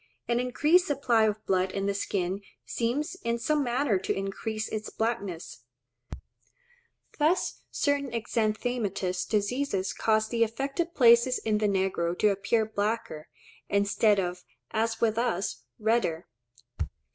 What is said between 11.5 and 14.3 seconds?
the negro to appear blacker, instead